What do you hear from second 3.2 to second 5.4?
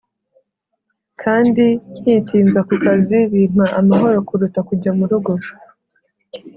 Bimpa amahoro kuruta kujya mu rugo